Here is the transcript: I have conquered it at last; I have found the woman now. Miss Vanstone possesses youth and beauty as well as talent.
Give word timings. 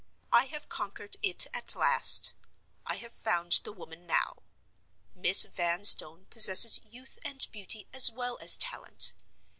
I 0.31 0.45
have 0.45 0.67
conquered 0.67 1.17
it 1.21 1.45
at 1.53 1.75
last; 1.75 2.33
I 2.87 2.95
have 2.95 3.13
found 3.13 3.51
the 3.63 3.71
woman 3.71 4.07
now. 4.07 4.41
Miss 5.13 5.45
Vanstone 5.45 6.25
possesses 6.31 6.81
youth 6.83 7.19
and 7.23 7.45
beauty 7.51 7.87
as 7.93 8.09
well 8.09 8.39
as 8.41 8.57
talent. 8.57 9.13